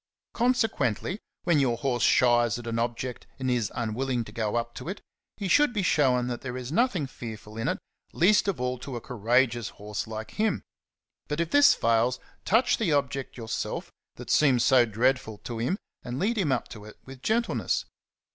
[0.33, 4.89] Consequently, when your horse shies at an object and is unwilling to go up to
[4.89, 4.99] it,
[5.37, 7.77] he should be shown that there is nothing fearful in it,
[8.11, 10.61] least of all to a coura geous horse like him;^^
[11.27, 16.17] but if this fails, touch the object yourself that seems so dreadful to him, and
[16.17, 17.85] lead him up to it with gentleness.